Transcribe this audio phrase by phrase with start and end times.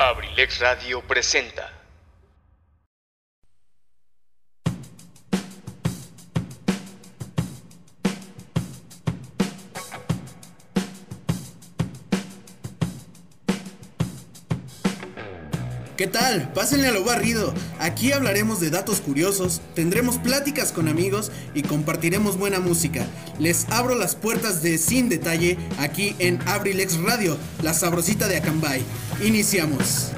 [0.00, 1.70] Abrilex Radio presenta.
[15.98, 16.50] ¿Qué tal?
[16.54, 17.52] Pásenle a lo barrido.
[17.78, 23.06] Aquí hablaremos de datos curiosos, tendremos pláticas con amigos y compartiremos buena música.
[23.38, 28.82] Les abro las puertas de Sin Detalle aquí en Abrilex Radio, la sabrosita de Acambay.
[29.22, 30.12] Iniciamos.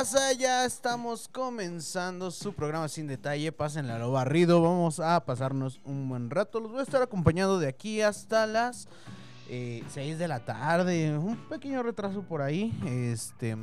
[0.00, 0.32] Raza?
[0.32, 3.52] Ya estamos comenzando su programa sin detalle.
[3.52, 4.62] Pásenle a lo barrido.
[4.62, 6.58] Vamos a pasarnos un buen rato.
[6.58, 8.88] Los voy a estar acompañando de aquí hasta las
[9.48, 11.16] 6 de la tarde.
[11.18, 12.72] Un pequeño retraso por ahí.
[12.86, 13.56] Este.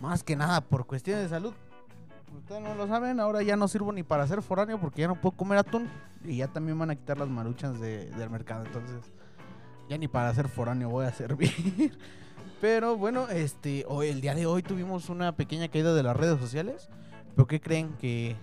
[0.00, 1.54] Más que nada por cuestiones de salud.
[2.36, 5.20] Ustedes no lo saben, ahora ya no sirvo ni para hacer foráneo porque ya no
[5.20, 5.88] puedo comer atún.
[6.24, 8.64] Y ya también van a quitar las maruchas de- del mercado.
[8.66, 8.98] Entonces,
[9.88, 11.50] ya ni para hacer foráneo voy a servir.
[12.60, 16.38] Pero bueno, este, hoy, el día de hoy tuvimos una pequeña caída de las redes
[16.38, 16.88] sociales.
[17.34, 17.94] ¿Pero qué creen?
[17.98, 18.36] Que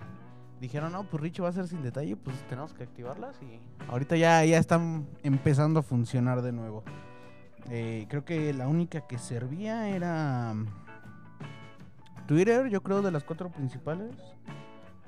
[0.60, 4.16] dijeron, no, pues Richo va a ser sin detalle, pues tenemos que activarlas y ahorita
[4.16, 6.82] ya, ya están empezando a funcionar de nuevo.
[7.70, 10.66] Eh, creo que la única que servía era mm,
[12.26, 14.14] Twitter, yo creo, de las cuatro principales.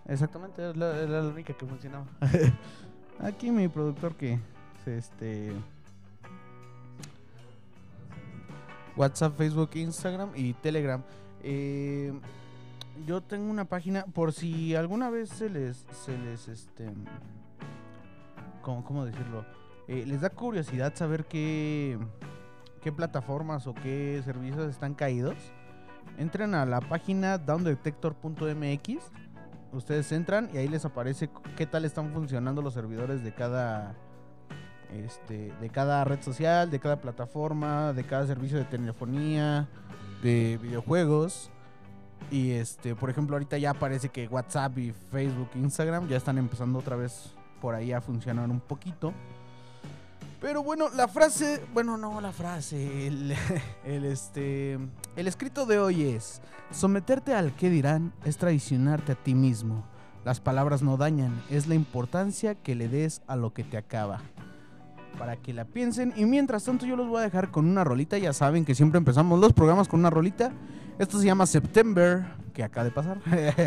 [0.07, 2.07] Exactamente, es la, era la única que funcionaba.
[3.21, 4.39] Aquí mi productor que
[4.85, 5.53] se, este
[8.97, 11.03] WhatsApp, Facebook, Instagram y Telegram.
[11.43, 12.13] Eh,
[13.07, 16.91] yo tengo una página por si alguna vez se les, se les, este,
[18.63, 19.45] ¿cómo, cómo decirlo?
[19.89, 21.99] Eh, les da curiosidad saber qué,
[22.83, 25.37] qué plataformas o qué servicios están caídos.
[26.19, 29.13] Entren a la página downdetector.mx.
[29.73, 33.95] Ustedes entran y ahí les aparece qué tal están funcionando los servidores de cada
[34.93, 39.69] este, de cada red social, de cada plataforma, de cada servicio de telefonía,
[40.23, 41.51] de videojuegos.
[42.31, 46.79] Y este, por ejemplo, ahorita ya parece que WhatsApp y Facebook, Instagram ya están empezando
[46.79, 49.13] otra vez por ahí a funcionar un poquito.
[50.41, 53.35] Pero bueno, la frase, bueno, no la frase, el,
[53.85, 54.79] el, este,
[55.17, 56.41] el escrito de hoy es,
[56.71, 59.85] someterte al que dirán es traicionarte a ti mismo.
[60.25, 64.21] Las palabras no dañan, es la importancia que le des a lo que te acaba
[65.19, 66.13] para que la piensen.
[66.17, 68.19] Y mientras tanto, yo los voy a dejar con una rolita.
[68.19, 70.53] Ya saben que siempre empezamos los programas con una rolita.
[70.99, 73.19] Esto se llama September, que acaba de pasar,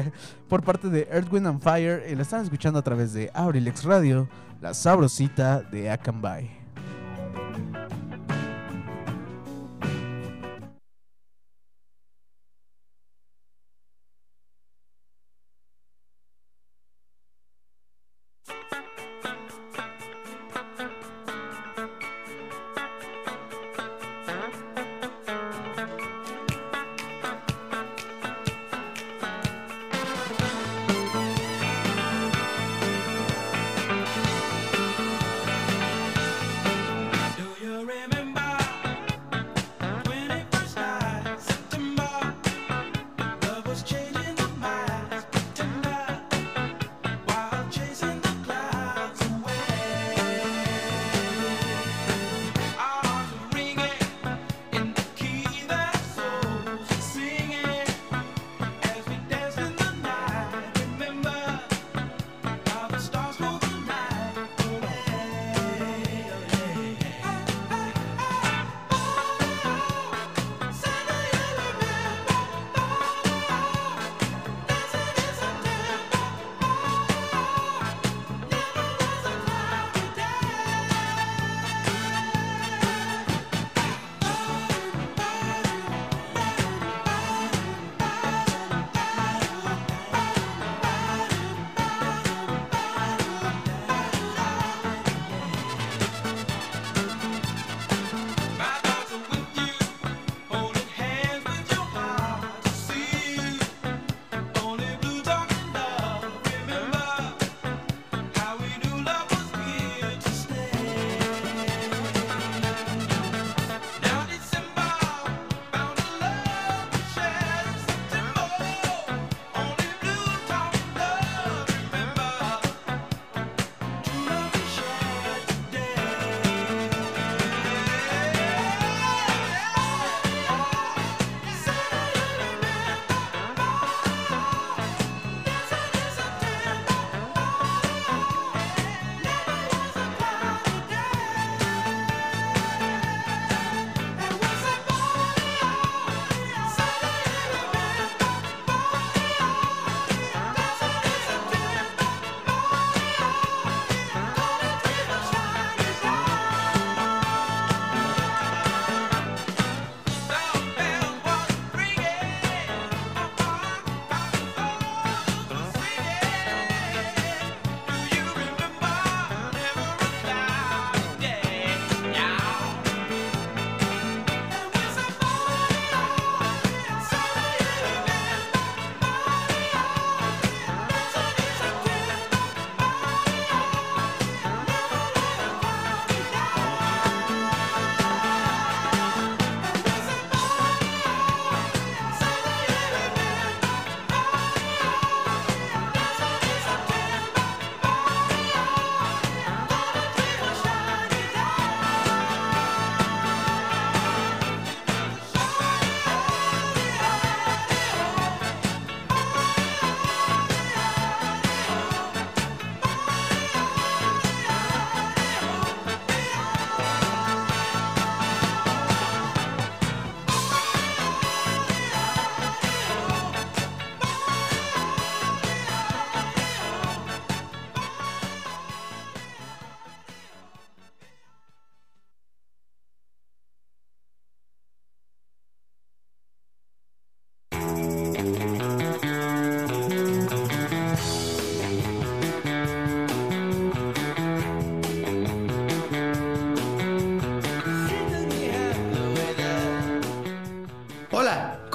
[0.47, 2.03] por parte de Earth, Wind and Fire.
[2.09, 4.27] Y la están escuchando a través de Aurilex Radio,
[4.61, 6.62] la sabrosita de Akanbay.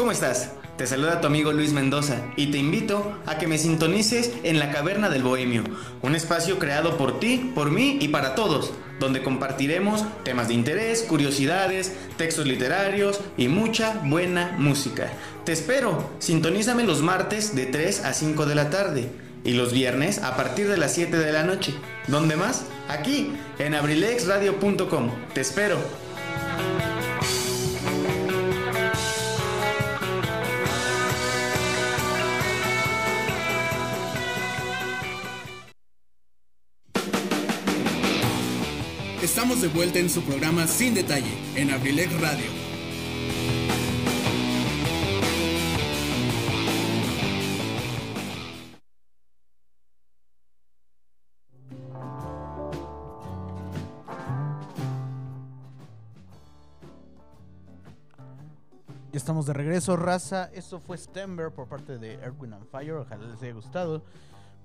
[0.08, 0.52] ¿Cómo estás?
[0.78, 4.70] Te saluda tu amigo Luis Mendoza y te invito a que me sintonices en la
[4.70, 5.64] Caverna del Bohemio,
[6.00, 11.02] un espacio creado por ti, por mí y para todos, donde compartiremos temas de interés,
[11.02, 15.12] curiosidades, textos literarios y mucha buena música.
[15.44, 19.10] Te espero, sintonízame los martes de 3 a 5 de la tarde
[19.44, 21.74] y los viernes a partir de las 7 de la noche.
[22.06, 22.64] ¿Dónde más?
[22.88, 25.10] Aquí, en abrilexradio.com.
[25.34, 26.07] Te espero.
[39.60, 42.44] De vuelta en su programa Sin Detalle, en Abrilex Radio.
[59.12, 60.50] Estamos de regreso, raza.
[60.54, 62.92] Esto fue Stember por parte de Erwin and Fire.
[62.92, 64.04] Ojalá les haya gustado.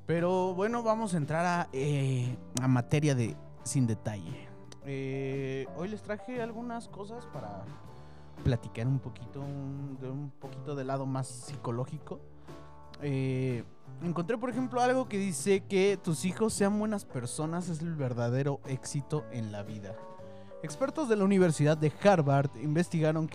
[0.05, 4.52] Pero bueno, vamos a entrar a, eh, a materia de sin detalle.
[4.85, 7.63] Eh, hoy les traje algunas cosas para
[8.43, 12.19] platicar un poquito, un, de un poquito del lado más psicológico.
[13.01, 13.63] Eh,
[14.01, 18.59] encontré, por ejemplo, algo que dice que tus hijos sean buenas personas es el verdadero
[18.65, 19.95] éxito en la vida.
[20.63, 23.27] Expertos de la Universidad de Harvard investigaron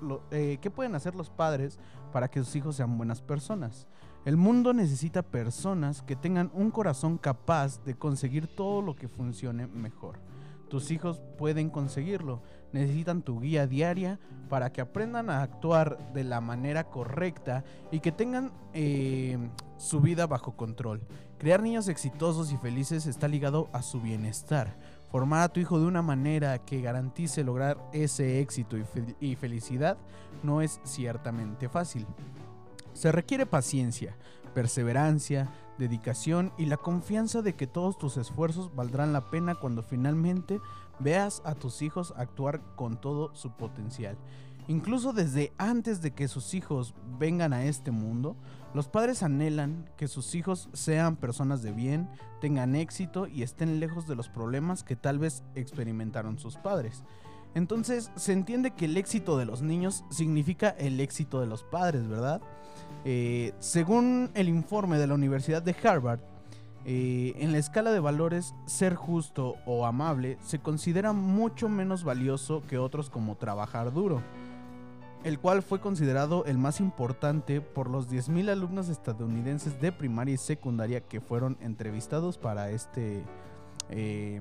[0.00, 1.78] lo- eh, qué pueden hacer los padres
[2.12, 3.86] para que sus hijos sean buenas personas.
[4.28, 9.66] El mundo necesita personas que tengan un corazón capaz de conseguir todo lo que funcione
[9.66, 10.18] mejor.
[10.68, 12.42] Tus hijos pueden conseguirlo.
[12.74, 14.20] Necesitan tu guía diaria
[14.50, 19.38] para que aprendan a actuar de la manera correcta y que tengan eh,
[19.78, 21.00] su vida bajo control.
[21.38, 24.76] Crear niños exitosos y felices está ligado a su bienestar.
[25.10, 29.36] Formar a tu hijo de una manera que garantice lograr ese éxito y, fel- y
[29.36, 29.96] felicidad
[30.42, 32.06] no es ciertamente fácil.
[32.98, 34.16] Se requiere paciencia,
[34.54, 40.60] perseverancia, dedicación y la confianza de que todos tus esfuerzos valdrán la pena cuando finalmente
[40.98, 44.18] veas a tus hijos actuar con todo su potencial.
[44.66, 48.34] Incluso desde antes de que sus hijos vengan a este mundo,
[48.74, 54.08] los padres anhelan que sus hijos sean personas de bien, tengan éxito y estén lejos
[54.08, 57.04] de los problemas que tal vez experimentaron sus padres.
[57.54, 62.06] Entonces se entiende que el éxito de los niños significa el éxito de los padres,
[62.08, 62.40] ¿verdad?
[63.04, 66.20] Eh, según el informe de la Universidad de Harvard,
[66.84, 72.62] eh, en la escala de valores, ser justo o amable se considera mucho menos valioso
[72.66, 74.22] que otros como trabajar duro,
[75.22, 80.38] el cual fue considerado el más importante por los 10.000 alumnos estadounidenses de primaria y
[80.38, 83.22] secundaria que fueron entrevistados para este,
[83.90, 84.40] eh,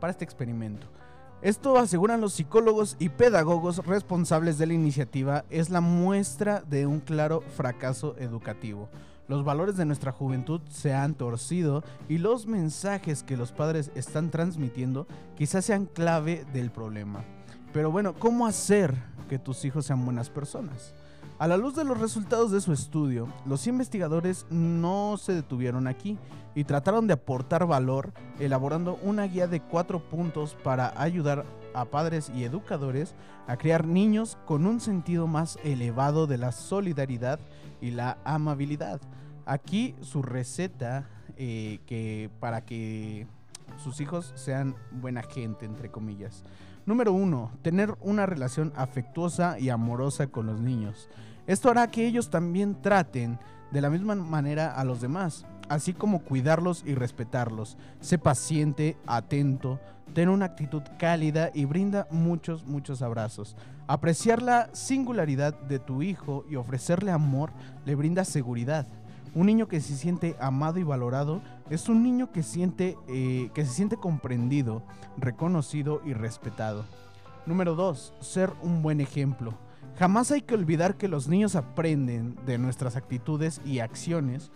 [0.00, 0.86] para este experimento.
[1.42, 7.00] Esto, aseguran los psicólogos y pedagogos responsables de la iniciativa, es la muestra de un
[7.00, 8.88] claro fracaso educativo.
[9.26, 14.30] Los valores de nuestra juventud se han torcido y los mensajes que los padres están
[14.30, 17.24] transmitiendo quizás sean clave del problema.
[17.72, 18.94] Pero bueno, ¿cómo hacer
[19.28, 20.94] que tus hijos sean buenas personas?
[21.42, 26.16] A la luz de los resultados de su estudio, los investigadores no se detuvieron aquí
[26.54, 31.44] y trataron de aportar valor elaborando una guía de cuatro puntos para ayudar
[31.74, 33.16] a padres y educadores
[33.48, 37.40] a crear niños con un sentido más elevado de la solidaridad
[37.80, 39.00] y la amabilidad.
[39.44, 43.26] Aquí su receta eh, que para que
[43.82, 46.44] sus hijos sean buena gente, entre comillas.
[46.84, 51.08] Número uno, tener una relación afectuosa y amorosa con los niños.
[51.52, 53.38] Esto hará que ellos también traten
[53.72, 57.76] de la misma manera a los demás, así como cuidarlos y respetarlos.
[58.00, 59.78] Sé paciente, atento,
[60.14, 63.54] ten una actitud cálida y brinda muchos, muchos abrazos.
[63.86, 67.52] Apreciar la singularidad de tu hijo y ofrecerle amor
[67.84, 68.86] le brinda seguridad.
[69.34, 73.66] Un niño que se siente amado y valorado es un niño que, siente, eh, que
[73.66, 74.82] se siente comprendido,
[75.18, 76.86] reconocido y respetado.
[77.44, 78.14] Número 2.
[78.20, 79.52] Ser un buen ejemplo.
[79.98, 84.50] Jamás hay que olvidar que los niños aprenden de nuestras actitudes y acciones,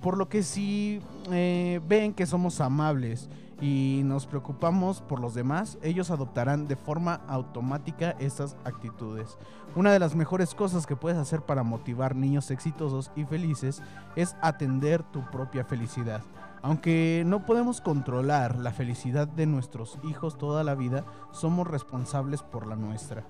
[0.00, 3.28] por lo que si eh, ven que somos amables
[3.60, 9.36] y nos preocupamos por los demás, ellos adoptarán de forma automática estas actitudes.
[9.74, 13.82] Una de las mejores cosas que puedes hacer para motivar niños exitosos y felices
[14.16, 16.22] es atender tu propia felicidad.
[16.62, 22.66] Aunque no podemos controlar la felicidad de nuestros hijos toda la vida, somos responsables por
[22.66, 23.24] la nuestra.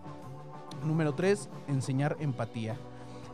[0.84, 1.48] Número 3.
[1.68, 2.76] Enseñar empatía.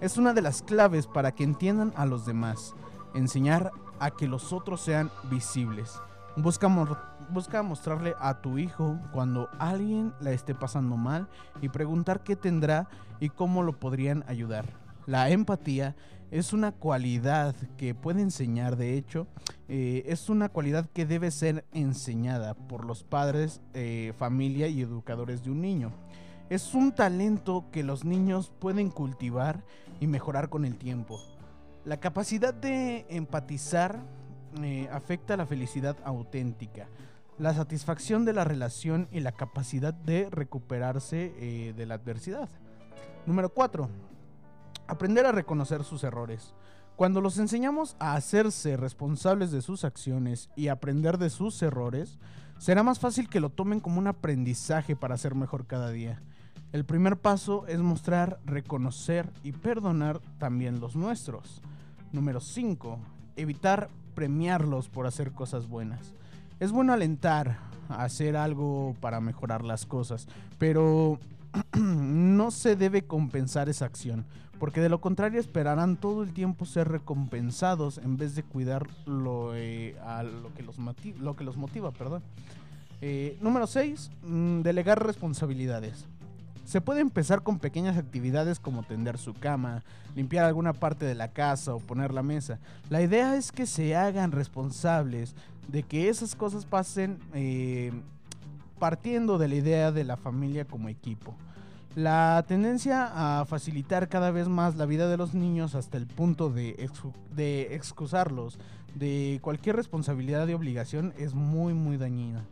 [0.00, 2.74] Es una de las claves para que entiendan a los demás.
[3.14, 3.70] Enseñar
[4.00, 6.00] a que los otros sean visibles.
[6.36, 6.96] Busca mo-
[7.30, 11.28] busca mostrarle a tu hijo cuando alguien la esté pasando mal
[11.62, 12.88] y preguntar qué tendrá
[13.20, 14.66] y cómo lo podrían ayudar.
[15.06, 15.94] La empatía
[16.30, 19.28] es una cualidad que puede enseñar, de hecho,
[19.68, 25.44] eh, es una cualidad que debe ser enseñada por los padres, eh, familia y educadores
[25.44, 25.92] de un niño.
[26.50, 29.64] Es un talento que los niños pueden cultivar
[30.00, 31.20] y mejorar con el tiempo.
[31.84, 33.98] La capacidad de empatizar
[34.62, 36.86] eh, afecta la felicidad auténtica,
[37.38, 42.48] la satisfacción de la relación y la capacidad de recuperarse de la adversidad.
[43.26, 43.88] Número 4
[44.86, 46.54] Aprender a reconocer sus errores.
[46.96, 52.18] Cuando los enseñamos a hacerse responsables de sus acciones y aprender de sus errores,
[52.58, 56.22] será más fácil que lo tomen como un aprendizaje para ser mejor cada día.
[56.74, 61.62] El primer paso es mostrar, reconocer y perdonar también los nuestros.
[62.10, 62.98] Número 5.
[63.36, 66.14] Evitar premiarlos por hacer cosas buenas.
[66.58, 70.26] Es bueno alentar a hacer algo para mejorar las cosas,
[70.58, 71.20] pero
[71.78, 74.26] no se debe compensar esa acción
[74.58, 79.54] porque de lo contrario esperarán todo el tiempo ser recompensados en vez de cuidar lo,
[79.54, 81.92] eh, a lo, que los motiva.
[81.92, 82.24] Perdón.
[83.00, 84.10] Eh, número 6.
[84.22, 86.06] Mm, delegar responsabilidades.
[86.64, 89.84] Se puede empezar con pequeñas actividades como tender su cama,
[90.16, 92.58] limpiar alguna parte de la casa o poner la mesa.
[92.88, 95.34] La idea es que se hagan responsables
[95.68, 97.92] de que esas cosas pasen eh,
[98.78, 101.34] partiendo de la idea de la familia como equipo.
[101.94, 106.50] La tendencia a facilitar cada vez más la vida de los niños hasta el punto
[106.50, 106.90] de,
[107.36, 108.58] de excusarlos
[108.94, 112.44] de cualquier responsabilidad y obligación es muy muy dañina.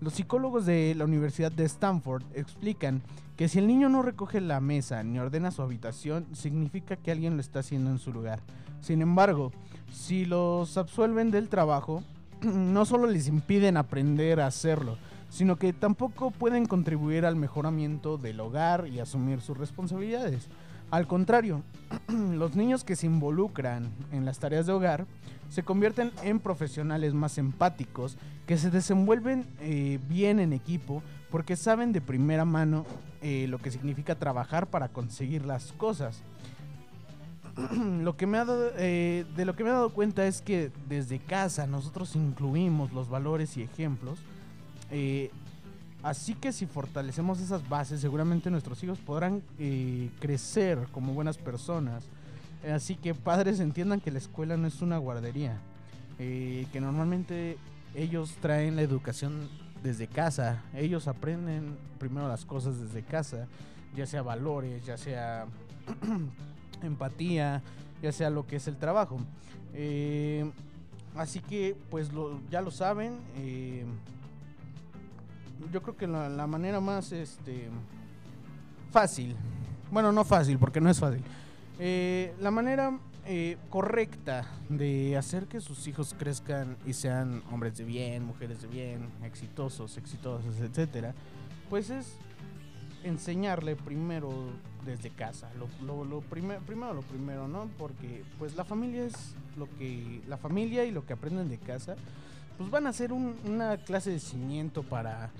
[0.00, 3.02] Los psicólogos de la Universidad de Stanford explican
[3.38, 7.36] que si el niño no recoge la mesa ni ordena su habitación, significa que alguien
[7.36, 8.40] lo está haciendo en su lugar.
[8.80, 9.52] Sin embargo,
[9.92, 12.02] si los absuelven del trabajo,
[12.42, 14.98] no solo les impiden aprender a hacerlo,
[15.30, 20.48] sino que tampoco pueden contribuir al mejoramiento del hogar y asumir sus responsabilidades.
[20.90, 21.62] Al contrario,
[22.08, 25.06] los niños que se involucran en las tareas de hogar
[25.48, 28.18] se convierten en profesionales más empáticos,
[28.48, 32.86] que se desenvuelven eh, bien en equipo porque saben de primera mano
[33.20, 36.22] eh, lo que significa trabajar para conseguir las cosas.
[38.02, 41.18] lo que me ha eh, de lo que me he dado cuenta es que desde
[41.18, 44.20] casa nosotros incluimos los valores y ejemplos
[44.90, 45.30] eh,
[46.02, 49.42] así que si fortalecemos esas bases, seguramente nuestros hijos podrán
[50.20, 52.04] crecer como buenas personas.
[52.72, 55.58] Así que padres entiendan que la escuela no es una guardería,
[56.16, 57.58] que normalmente
[57.94, 59.48] ellos traen la educación
[59.82, 63.46] desde casa, ellos aprenden primero las cosas desde casa,
[63.94, 65.46] ya sea valores, ya sea
[66.82, 67.62] empatía,
[68.02, 69.18] ya sea lo que es el trabajo.
[71.16, 72.10] así que pues
[72.50, 73.18] ya lo saben
[75.72, 77.68] yo creo que la, manera más este
[78.90, 79.34] fácil,
[79.90, 81.22] bueno, no fácil, porque no es fácil,
[81.78, 82.98] eh, la manera
[83.30, 88.68] eh, correcta de hacer que sus hijos crezcan y sean hombres de bien, mujeres de
[88.68, 91.14] bien, exitosos, exitosas, etcétera,
[91.68, 92.16] pues es
[93.04, 94.30] enseñarle primero
[94.86, 95.50] desde casa,
[95.84, 97.68] lo, lo, primero lo primero, ¿no?
[97.76, 101.96] Porque pues la familia es lo que, la familia y lo que aprenden de casa,
[102.56, 105.32] pues van a ser una clase de cimiento para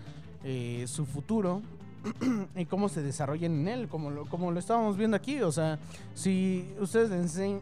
[0.44, 1.62] eh, su futuro
[2.56, 5.40] y cómo se desarrollan en él, como lo, como lo estábamos viendo aquí.
[5.40, 5.78] O sea,
[6.14, 7.10] si ustedes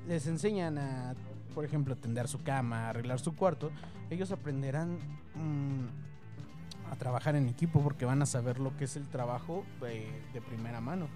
[0.06, 1.14] les, enseñan a,
[1.54, 3.70] por ejemplo, tender su cama, arreglar su cuarto,
[4.10, 4.98] ellos aprenderán
[5.34, 10.40] mm, a trabajar en equipo porque van a saber lo que es el trabajo de,
[10.40, 11.08] primera mano.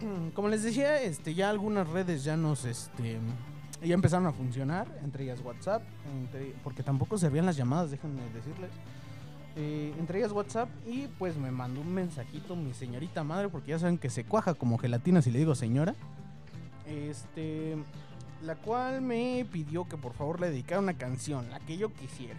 [0.34, 3.18] Como les decía, este, ya algunas redes ya nos, este,
[3.82, 5.82] ya empezaron a funcionar, entre ellas WhatsApp,
[6.62, 8.70] porque tampoco servían las llamadas, déjenme decirles.
[9.60, 13.80] Eh, entre ellas WhatsApp y pues me mandó un mensajito mi señorita madre porque ya
[13.80, 15.96] saben que se cuaja como gelatina si le digo señora.
[16.86, 17.76] Este,
[18.44, 22.38] la cual me pidió que por favor le dedicara una canción, la que yo quisiera.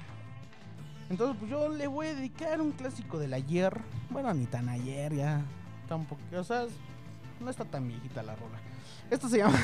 [1.09, 3.77] Entonces pues yo le voy a dedicar un clásico del ayer,
[4.09, 5.41] bueno ni tan ayer ya,
[5.89, 6.67] tampoco, o sea,
[7.41, 8.59] no está tan viejita la rola.
[9.11, 9.59] Esto se llama,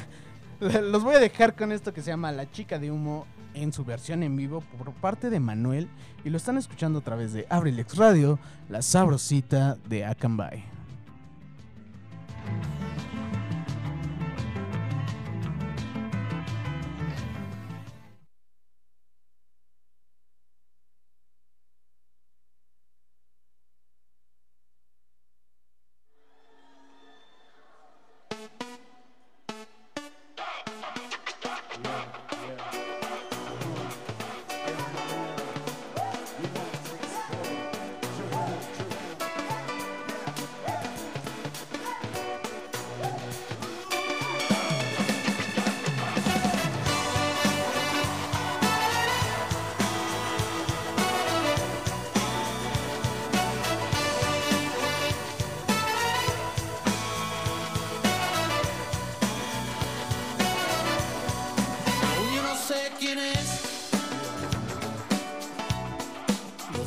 [0.60, 3.84] los voy a dejar con esto que se llama La chica de humo en su
[3.84, 5.88] versión en vivo por parte de Manuel
[6.24, 10.81] y lo están escuchando a través de Abrilex Radio, la sabrosita de Akanbay.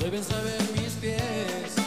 [0.06, 1.85] Deben saber mis pies.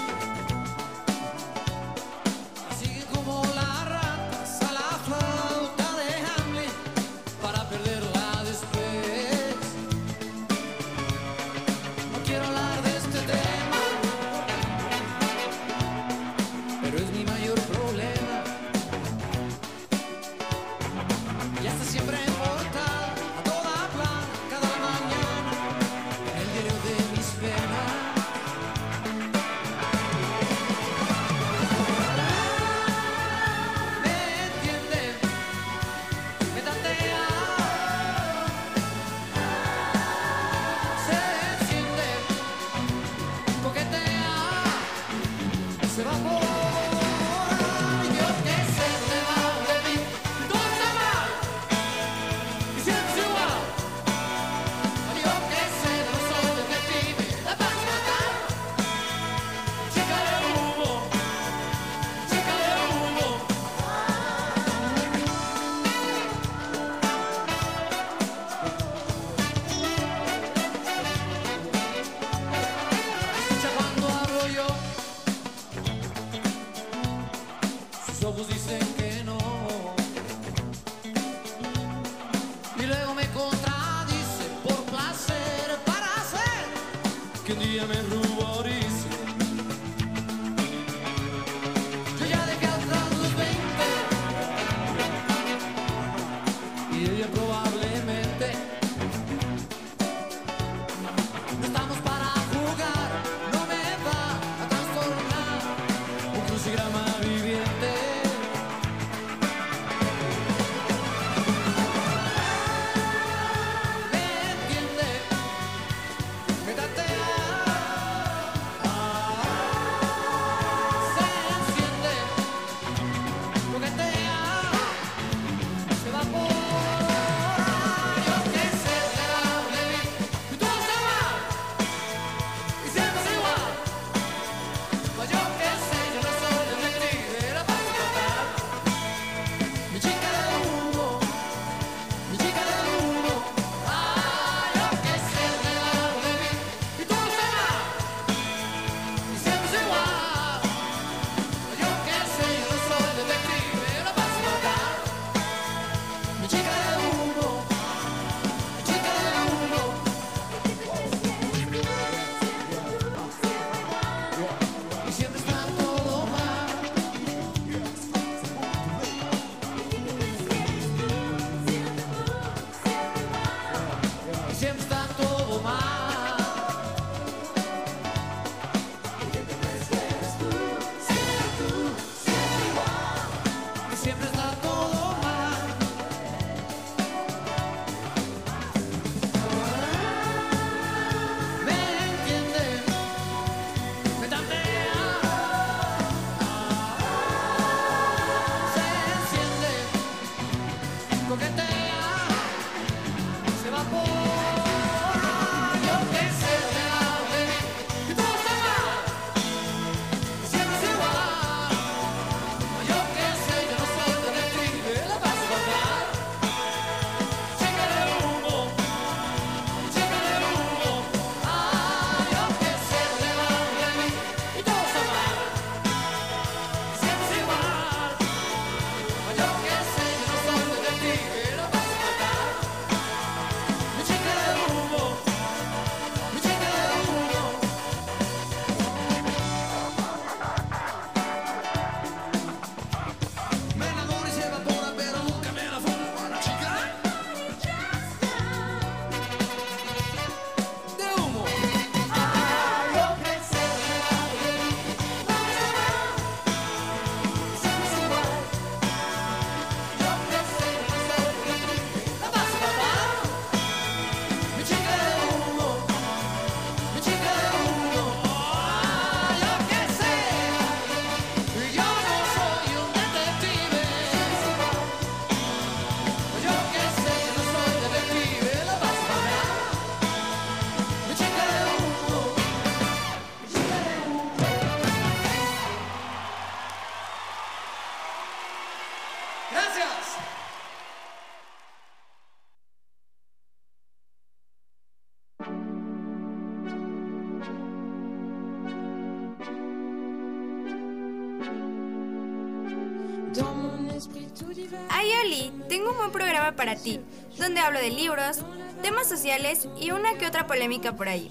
[306.59, 307.01] Para ti,
[307.39, 308.41] donde hablo de libros,
[308.83, 311.31] temas sociales y una que otra polémica por ahí.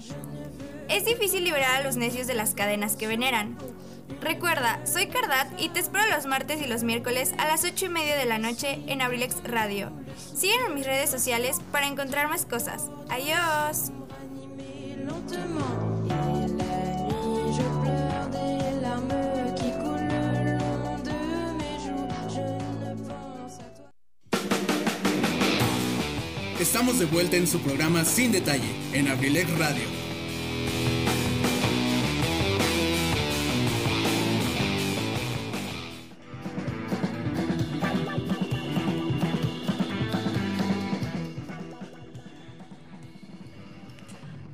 [0.88, 3.56] Es difícil liberar a los necios de las cadenas que veneran.
[4.22, 7.88] Recuerda, soy Cardat y te espero los martes y los miércoles a las 8 y
[7.90, 9.92] media de la noche en Abrilex Radio.
[10.34, 12.90] Sígueme en mis redes sociales para encontrar más cosas.
[13.10, 13.92] Adiós.
[26.68, 29.84] Estamos de vuelta en su programa Sin Detalle en Abrilex Radio.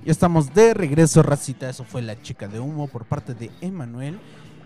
[0.04, 1.68] Ya estamos de regreso, racita.
[1.68, 4.20] Eso fue La Chica de Humo por parte de Emanuel.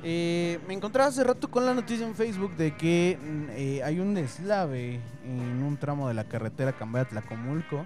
[0.04, 3.98] Eh, me encontraba hace rato con la noticia en Facebook de que mm, eh, hay
[3.98, 7.84] un deslave en un tramo de la carretera Cambaya-Tlacomulco.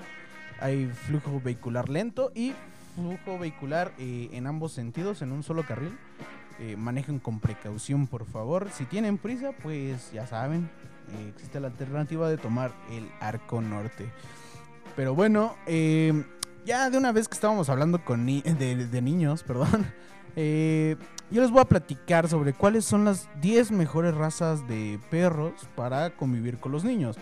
[0.60, 2.52] Hay flujo vehicular lento y
[2.94, 5.96] flujo vehicular eh, en ambos sentidos, en un solo carril.
[6.60, 8.68] Eh, manejen con precaución, por favor.
[8.72, 10.68] Si tienen prisa, pues ya saben,
[11.34, 14.10] existe la alternativa de tomar el arco norte.
[14.94, 15.56] Pero bueno,
[16.64, 19.86] ya de una vez que estábamos hablando con de, de niños, perdón,
[20.36, 20.96] eh,
[21.32, 26.10] yo les voy a platicar sobre cuáles son las 10 mejores razas de perros para
[26.10, 27.16] convivir con los niños.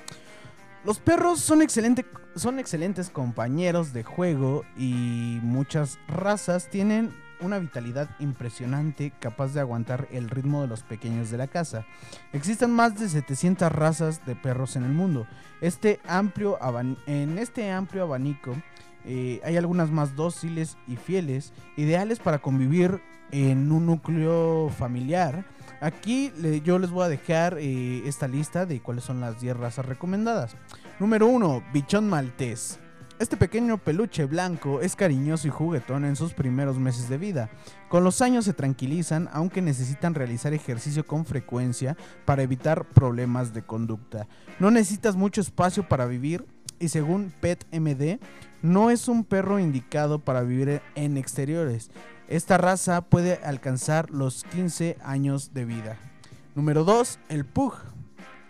[0.84, 8.10] Los perros son, excelente, son excelentes compañeros de juego y muchas razas tienen una vitalidad
[8.18, 11.86] impresionante capaz de aguantar el ritmo de los pequeños de la casa.
[12.32, 15.26] Existen más de 700 razas de perros en el mundo.
[15.60, 16.58] Este amplio
[17.06, 18.56] en este amplio abanico
[19.04, 25.44] eh, hay algunas más dóciles y fieles, ideales para convivir en un núcleo familiar.
[25.80, 26.32] Aquí
[26.64, 30.56] yo les voy a dejar eh, esta lista de cuáles son las 10 razas recomendadas.
[30.98, 32.78] Número 1, bichón maltés.
[33.20, 37.50] Este pequeño peluche blanco es cariñoso y juguetón en sus primeros meses de vida.
[37.90, 43.62] Con los años se tranquilizan, aunque necesitan realizar ejercicio con frecuencia para evitar problemas de
[43.62, 44.26] conducta.
[44.58, 46.46] No necesitas mucho espacio para vivir
[46.78, 48.20] y según PetMD,
[48.62, 51.90] no es un perro indicado para vivir en exteriores.
[52.28, 55.96] Esta raza puede alcanzar los 15 años de vida.
[56.54, 57.74] Número 2, el Pug.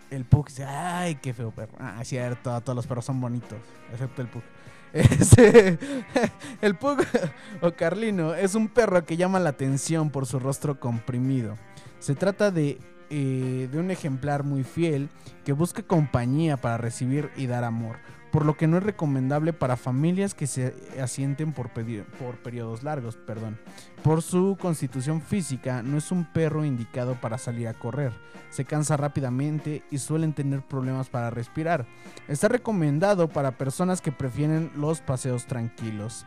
[0.09, 1.77] El Pug ay, qué feo perro.
[1.79, 3.59] Ah, cierto, todos los perros son bonitos,
[3.91, 4.43] excepto el Pug.
[4.93, 5.79] Este,
[6.61, 6.99] el Pug
[7.61, 11.55] o Carlino es un perro que llama la atención por su rostro comprimido.
[11.99, 12.77] Se trata de,
[13.09, 15.09] eh, de un ejemplar muy fiel
[15.45, 17.97] que busca compañía para recibir y dar amor,
[18.31, 23.17] por lo que no es recomendable para familias que se asienten por, por periodos largos.
[23.17, 23.59] Perdón.
[24.03, 28.13] Por su constitución física, no es un perro indicado para salir a correr.
[28.49, 31.85] Se cansa rápidamente y suelen tener problemas para respirar.
[32.27, 36.25] Está recomendado para personas que prefieren los paseos tranquilos.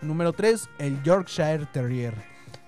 [0.00, 2.14] Número 3, el Yorkshire Terrier.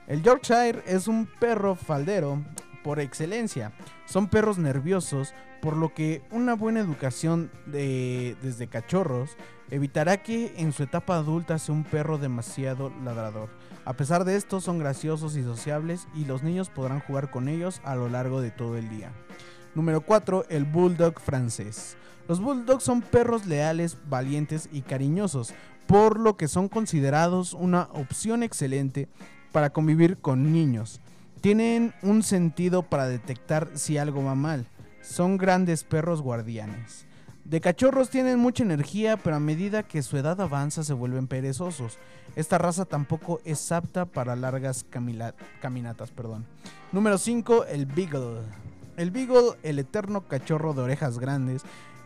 [0.06, 2.42] El Yorkshire es un perro faldero
[2.82, 3.72] por excelencia.
[4.06, 9.36] Son perros nerviosos, por lo que una buena educación de- desde cachorros
[9.70, 13.48] evitará que en su etapa adulta sea un perro demasiado ladrador.
[13.84, 17.80] A pesar de esto, son graciosos y sociables y los niños podrán jugar con ellos
[17.84, 19.12] a lo largo de todo el día.
[19.74, 20.44] Número 4.
[20.48, 21.96] El Bulldog francés.
[22.28, 25.54] Los Bulldogs son perros leales, valientes y cariñosos,
[25.86, 29.08] por lo que son considerados una opción excelente
[29.52, 31.00] para convivir con niños.
[31.40, 34.66] Tienen un sentido para detectar si algo va mal.
[35.00, 37.06] Son grandes perros guardianes.
[37.48, 41.98] De cachorros tienen mucha energía, pero a medida que su edad avanza se vuelven perezosos.
[42.36, 44.84] Esta raza tampoco es apta para largas
[45.60, 46.10] caminatas.
[46.10, 46.44] Perdón.
[46.92, 48.42] Número 5, el Beagle.
[48.98, 51.62] El Beagle, el eterno cachorro de orejas grandes,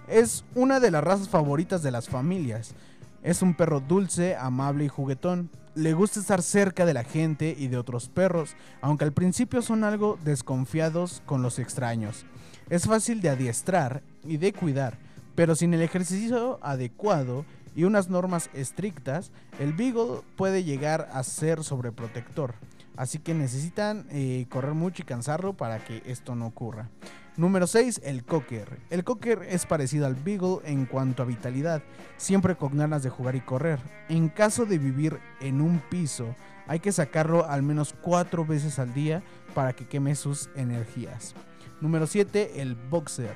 [0.07, 2.77] es una de las razas favoritas de las familias.
[3.25, 5.51] Es un perro dulce, amable y juguetón.
[5.75, 9.83] Le gusta estar cerca de la gente y de otros perros, aunque al principio son
[9.83, 12.27] algo desconfiados con los extraños.
[12.73, 14.97] Es fácil de adiestrar y de cuidar,
[15.35, 17.45] pero sin el ejercicio adecuado
[17.77, 19.31] y unas normas estrictas,
[19.61, 22.55] el Beagle puede llegar a ser sobreprotector.
[22.97, 26.89] Así que necesitan eh, correr mucho y cansarlo para que esto no ocurra.
[27.37, 28.79] Número 6, el Cocker.
[28.89, 31.83] El Cocker es parecido al Beagle en cuanto a vitalidad,
[32.17, 33.81] siempre con ganas de jugar y correr.
[34.09, 36.35] En caso de vivir en un piso,
[36.67, 39.23] hay que sacarlo al menos cuatro veces al día
[39.55, 41.35] para que queme sus energías.
[41.83, 43.35] Número 7, el Boxer.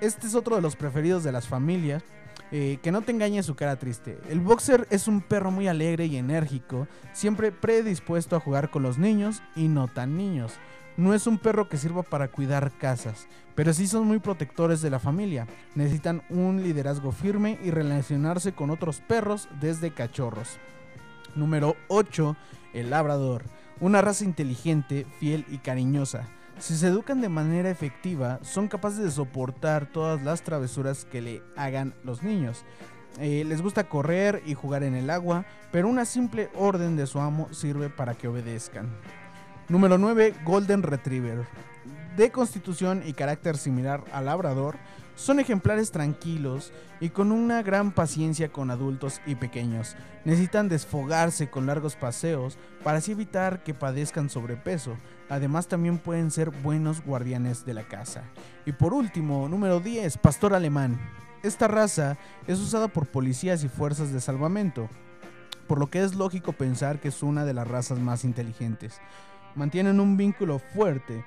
[0.00, 2.04] Este es otro de los preferidos de las familias.
[2.54, 4.18] eh, que no te engañe su cara triste.
[4.28, 8.98] El boxer es un perro muy alegre y enérgico, siempre predispuesto a jugar con los
[8.98, 10.52] niños y no tan niños.
[10.98, 14.90] No es un perro que sirva para cuidar casas, pero sí son muy protectores de
[14.90, 15.46] la familia.
[15.74, 20.58] Necesitan un liderazgo firme y relacionarse con otros perros desde cachorros.
[21.34, 22.36] Número 8.
[22.74, 23.44] El labrador.
[23.80, 26.28] Una raza inteligente, fiel y cariñosa.
[26.62, 31.42] Si se educan de manera efectiva, son capaces de soportar todas las travesuras que le
[31.56, 32.64] hagan los niños.
[33.18, 37.18] Eh, les gusta correr y jugar en el agua, pero una simple orden de su
[37.18, 38.88] amo sirve para que obedezcan.
[39.68, 40.34] Número 9.
[40.44, 41.48] Golden Retriever.
[42.16, 44.76] De constitución y carácter similar al labrador,
[45.16, 49.96] son ejemplares tranquilos y con una gran paciencia con adultos y pequeños.
[50.24, 54.96] Necesitan desfogarse con largos paseos para así evitar que padezcan sobrepeso.
[55.32, 58.24] Además también pueden ser buenos guardianes de la casa.
[58.66, 61.00] Y por último, número 10, pastor alemán.
[61.42, 64.90] Esta raza es usada por policías y fuerzas de salvamento,
[65.66, 69.00] por lo que es lógico pensar que es una de las razas más inteligentes.
[69.54, 71.24] Mantienen un vínculo fuerte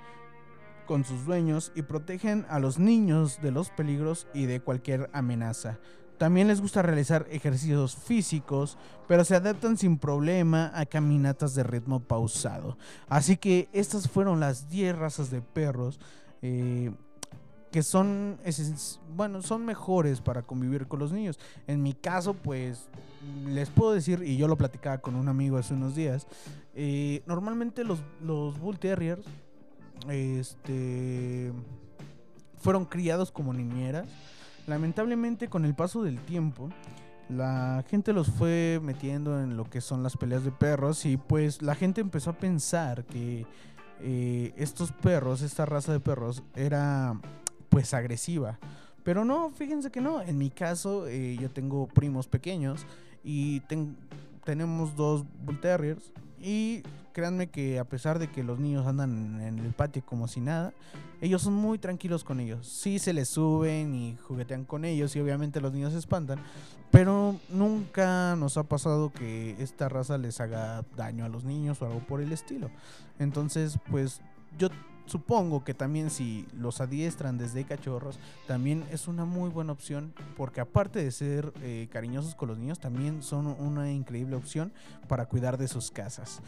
[0.85, 5.79] con sus dueños y protegen a los niños de los peligros y de cualquier amenaza.
[6.17, 11.99] También les gusta realizar ejercicios físicos, pero se adaptan sin problema a caminatas de ritmo
[11.99, 12.77] pausado.
[13.07, 15.99] Así que estas fueron las 10 razas de perros
[16.41, 16.91] eh,
[17.71, 18.37] que son,
[19.17, 21.37] bueno, son mejores para convivir con los niños.
[21.67, 22.87] En mi caso, pues
[23.47, 26.25] les puedo decir, y yo lo platicaba con un amigo hace unos días,
[26.73, 29.25] eh, normalmente los, los Bull Terriers
[30.09, 31.51] este,
[32.59, 34.07] fueron criados como niñeras.
[34.67, 36.69] Lamentablemente, con el paso del tiempo,
[37.29, 41.61] la gente los fue metiendo en lo que son las peleas de perros y pues
[41.61, 43.45] la gente empezó a pensar que
[44.01, 47.19] eh, estos perros, esta raza de perros, era
[47.69, 48.59] pues agresiva.
[49.03, 50.21] Pero no, fíjense que no.
[50.21, 52.85] En mi caso, eh, yo tengo primos pequeños
[53.23, 53.95] y ten-
[54.43, 56.11] tenemos dos Bull Terriers.
[56.39, 56.81] Y
[57.15, 60.73] créanme que a pesar de que los niños andan en el patio como si nada,
[61.21, 62.67] ellos son muy tranquilos con ellos.
[62.67, 66.39] Sí se les suben y juguetean con ellos y obviamente los niños se espantan.
[66.91, 71.85] Pero nunca nos ha pasado que esta raza les haga daño a los niños o
[71.85, 72.69] algo por el estilo.
[73.17, 74.19] Entonces, pues
[74.57, 74.67] yo
[75.05, 80.59] supongo que también si los adiestran desde cachorros, también es una muy buena opción porque
[80.59, 84.73] aparte de ser eh, cariñosos con los niños, también son una increíble opción
[85.07, 86.41] para cuidar de sus casas.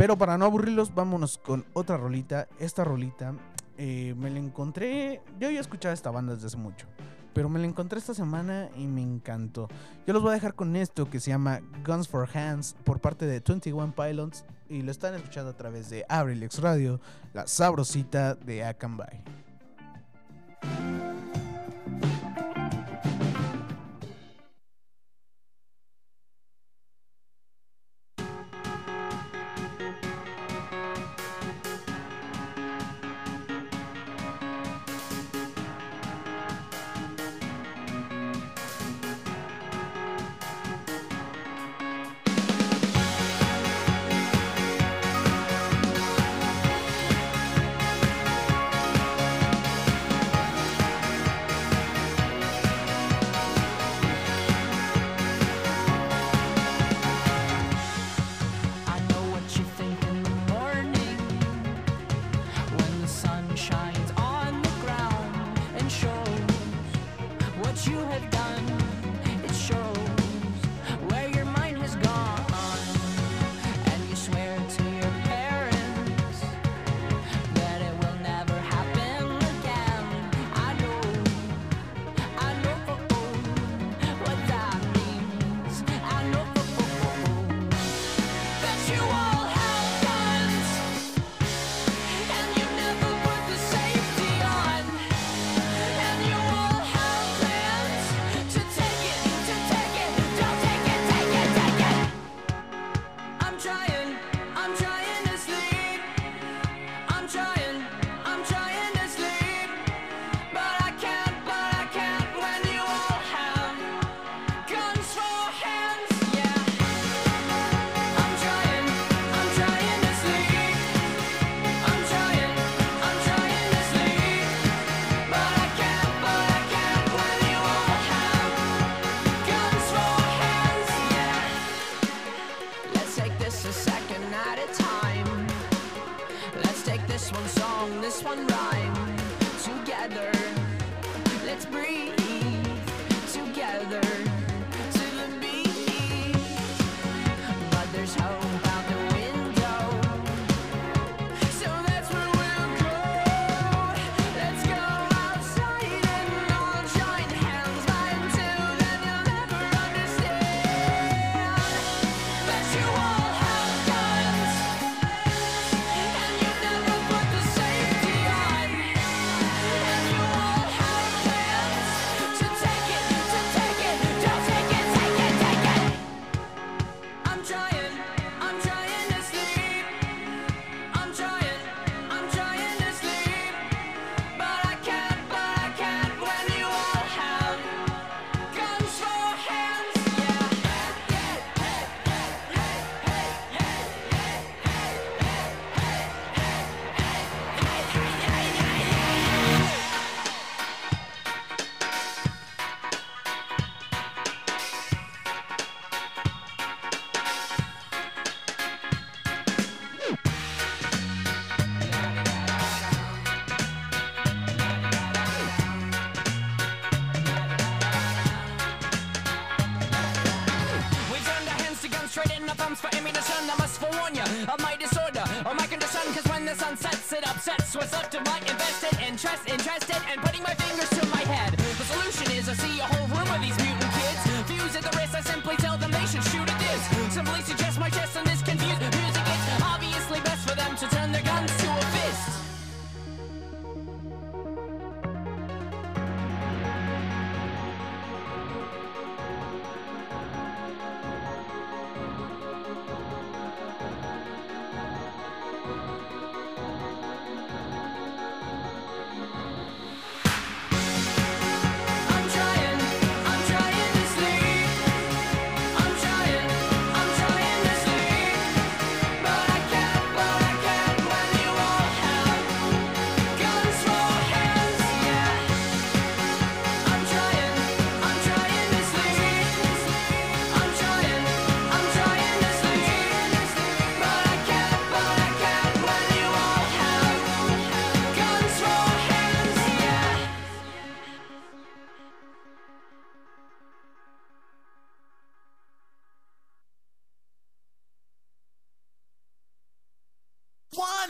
[0.00, 2.48] Pero para no aburrirlos, vámonos con otra rolita.
[2.58, 3.34] Esta rolita
[3.76, 6.86] eh, me la encontré, yo había escuchado esta banda desde hace mucho.
[7.34, 9.68] Pero me la encontré esta semana y me encantó.
[10.06, 13.26] Yo los voy a dejar con esto que se llama Guns for Hands por parte
[13.26, 16.98] de 21 Pilots y lo están escuchando a través de Abrilex Radio,
[17.34, 19.22] la sabrosita de Akanbay.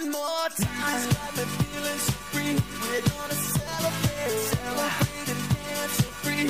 [0.00, 2.56] One more time, got me feeling so free.
[2.80, 6.46] We're gonna celebrate, celebrate and dance so free.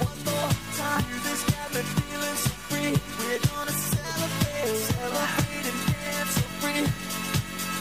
[0.00, 2.92] One more time, this got me feeling so free.
[3.20, 6.84] We're gonna celebrate, celebrate and dance so free.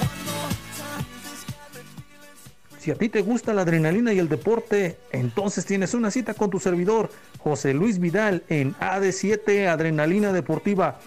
[0.03, 4.11] One more time, this got me feeling so Si a ti te gusta la adrenalina
[4.11, 7.09] y el deporte, entonces tienes una cita con tu servidor,
[7.39, 10.99] José Luis Vidal, en AD7 Adrenalina Deportiva,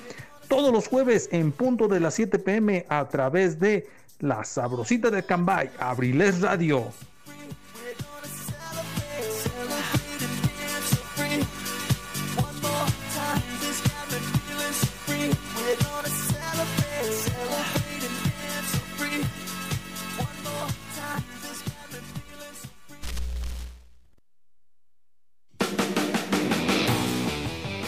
[0.49, 3.87] todos los jueves en punto de las 7 pm a través de
[4.19, 6.87] La Sabrosita de Cambay, Abriles Radio.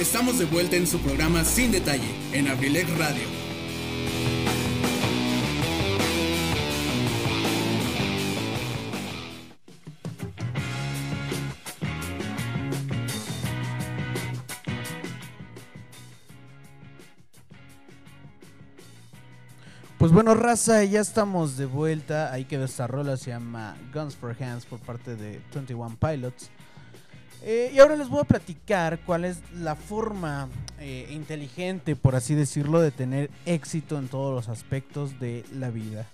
[0.01, 3.23] Estamos de vuelta en su programa Sin Detalle, en Abrilex Radio.
[19.99, 22.33] Pues bueno, raza, ya estamos de vuelta.
[22.33, 26.51] Ahí quedó esta rola, se llama Guns for Hands por parte de 21 Pilots.
[27.43, 32.35] Eh, y ahora les voy a platicar cuál es la forma eh, inteligente, por así
[32.35, 36.07] decirlo, de tener éxito en todos los aspectos de la vida.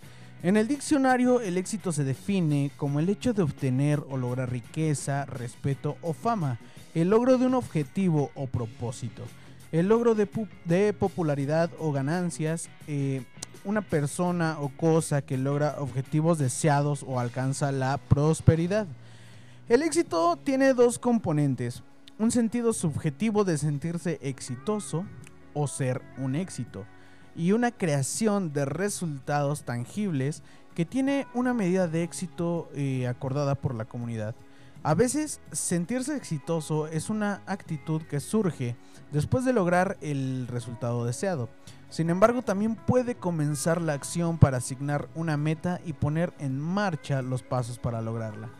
[0.42, 5.24] En el diccionario, el éxito se define como el hecho de obtener o lograr riqueza,
[5.24, 6.58] respeto o fama,
[6.94, 9.22] el logro de un objetivo o propósito,
[9.72, 13.22] el logro de, pu- de popularidad o ganancias, eh,
[13.64, 18.86] una persona o cosa que logra objetivos deseados o alcanza la prosperidad.
[19.68, 21.82] El éxito tiene dos componentes,
[22.20, 25.04] un sentido subjetivo de sentirse exitoso
[25.54, 26.86] o ser un éxito,
[27.34, 30.44] y una creación de resultados tangibles
[30.76, 34.36] que tiene una medida de éxito eh, acordada por la comunidad.
[34.84, 38.76] A veces sentirse exitoso es una actitud que surge
[39.10, 41.48] después de lograr el resultado deseado.
[41.90, 47.20] Sin embargo, también puede comenzar la acción para asignar una meta y poner en marcha
[47.22, 48.50] los pasos para lograrla.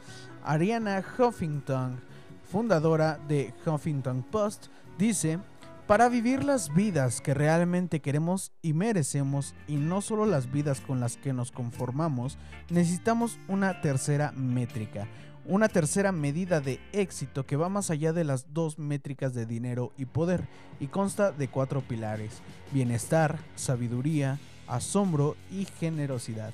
[0.47, 2.01] Ariana Huffington,
[2.45, 5.41] fundadora de Huffington Post, dice,
[5.89, 11.01] para vivir las vidas que realmente queremos y merecemos, y no solo las vidas con
[11.01, 12.39] las que nos conformamos,
[12.71, 15.09] necesitamos una tercera métrica,
[15.47, 19.93] una tercera medida de éxito que va más allá de las dos métricas de dinero
[19.99, 20.47] y poder,
[20.79, 22.41] y consta de cuatro pilares,
[22.73, 24.39] bienestar, sabiduría,
[24.69, 26.53] asombro y generosidad.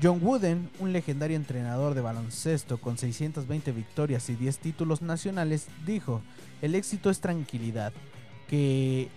[0.00, 6.22] John Wooden, un legendario entrenador de baloncesto con 620 victorias y 10 títulos nacionales, dijo,
[6.60, 7.92] el éxito es tranquilidad,
[8.48, 9.08] que,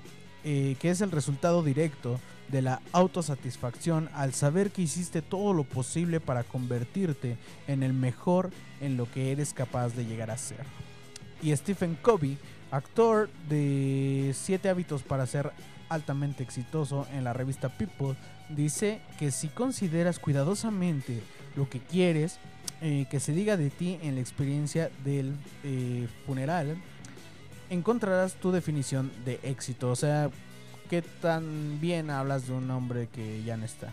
[0.44, 2.20] eh, que es el resultado directo
[2.50, 8.52] de la autosatisfacción al saber que hiciste todo lo posible para convertirte en el mejor
[8.82, 10.66] en lo que eres capaz de llegar a ser.
[11.42, 12.38] Y Stephen Covey,
[12.72, 15.52] actor de 7 hábitos para ser
[15.90, 18.16] altamente exitoso en la revista People,
[18.50, 21.22] dice que si consideras cuidadosamente
[21.56, 22.40] lo que quieres
[22.82, 25.34] eh, que se diga de ti en la experiencia del
[25.64, 26.76] eh, funeral,
[27.70, 29.90] encontrarás tu definición de éxito.
[29.90, 30.30] O sea,
[30.90, 33.92] qué tan bien hablas de un hombre que ya no está.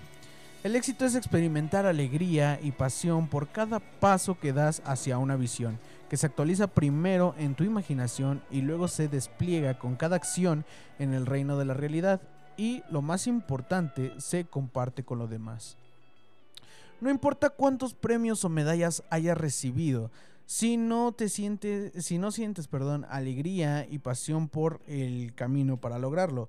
[0.65, 5.79] El éxito es experimentar alegría y pasión por cada paso que das hacia una visión,
[6.09, 10.65] que se actualiza primero en tu imaginación y luego se despliega con cada acción
[11.01, 12.21] en el reino de la realidad.
[12.63, 15.77] Y, lo más importante, se comparte con los demás.
[17.01, 20.13] No importa cuántos premios o medallas hayas recibido,
[20.47, 25.99] si no te sientes, si no sientes, perdón, alegría y pasión por el camino para
[25.99, 26.49] lograrlo,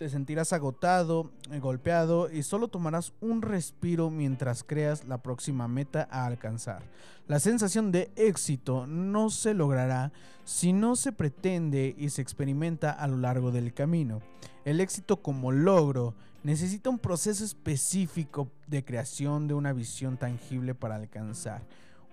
[0.00, 6.08] te sentirás agotado, eh, golpeado y solo tomarás un respiro mientras creas la próxima meta
[6.10, 6.82] a alcanzar.
[7.28, 10.10] La sensación de éxito no se logrará
[10.46, 14.22] si no se pretende y se experimenta a lo largo del camino.
[14.64, 20.96] El éxito como logro necesita un proceso específico de creación de una visión tangible para
[20.96, 21.60] alcanzar.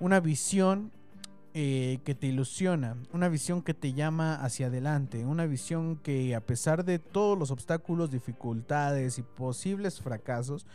[0.01, 0.91] Una visión
[1.59, 6.41] eh, que te ilusiona, una visión que te llama hacia adelante, una visión que a
[6.41, 10.67] pesar de todos los obstáculos, dificultades y posibles fracasos,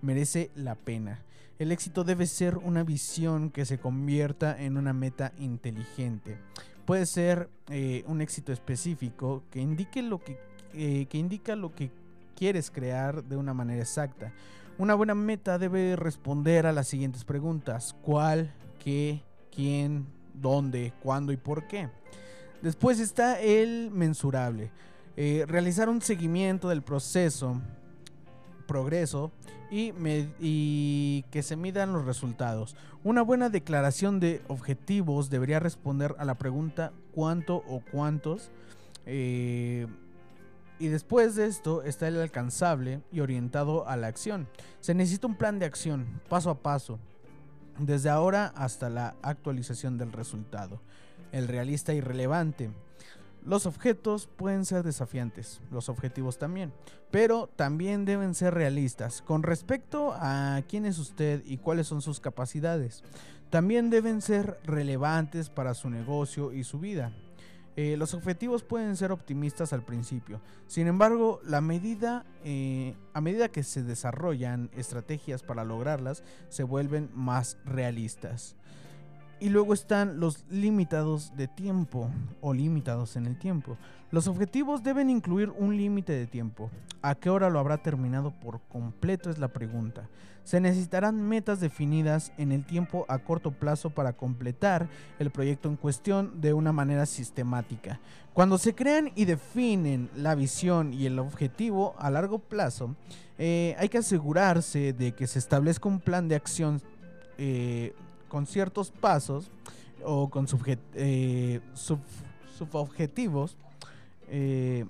[0.00, 1.22] merece la pena.
[1.58, 6.38] El éxito debe ser una visión que se convierta en una meta inteligente.
[6.86, 10.38] Puede ser eh, un éxito específico que indique lo que,
[10.72, 11.90] eh, que indica lo que
[12.34, 14.32] quieres crear de una manera exacta.
[14.78, 19.22] Una buena meta debe responder a las siguientes preguntas: ¿cuál, qué,
[19.54, 21.88] quién, dónde, cuándo y por qué?
[22.62, 24.70] Después está el mensurable.
[25.16, 27.60] Eh, realizar un seguimiento del proceso,
[28.66, 29.32] progreso
[29.70, 32.76] y, que se midan los resultados.
[33.02, 38.50] Una buena declaración de objetivos debería responder a la pregunta cuánto o cuántos.
[39.06, 39.86] eh,
[40.80, 44.48] y después de esto está el alcanzable y orientado a la acción.
[44.80, 46.98] Se necesita un plan de acción, paso a paso,
[47.86, 50.80] desde ahora hasta la actualización del resultado.
[51.32, 52.70] El realista y relevante.
[53.44, 56.72] Los objetos pueden ser desafiantes, los objetivos también,
[57.10, 62.20] pero también deben ser realistas con respecto a quién es usted y cuáles son sus
[62.20, 63.02] capacidades.
[63.48, 67.12] También deben ser relevantes para su negocio y su vida.
[67.76, 71.40] Eh, los objetivos pueden ser optimistas al principio, sin embargo,
[72.44, 78.56] eh, a medida que se desarrollan estrategias para lograrlas, se vuelven más realistas.
[79.40, 82.10] Y luego están los limitados de tiempo
[82.42, 83.78] o limitados en el tiempo.
[84.10, 86.70] Los objetivos deben incluir un límite de tiempo.
[87.00, 89.30] ¿A qué hora lo habrá terminado por completo?
[89.30, 90.08] Es la pregunta.
[90.44, 94.88] Se necesitarán metas definidas en el tiempo a corto plazo para completar
[95.18, 98.00] el proyecto en cuestión de una manera sistemática.
[98.34, 102.96] Cuando se crean y definen la visión y el objetivo a largo plazo,
[103.38, 106.82] eh, hay que asegurarse de que se establezca un plan de acción
[107.38, 107.94] eh,
[108.30, 109.50] con ciertos pasos
[110.02, 110.46] o con
[110.94, 111.60] eh,
[114.28, 114.84] eh,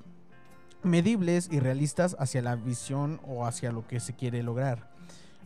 [0.85, 4.89] medibles y realistas hacia la visión o hacia lo que se quiere lograr.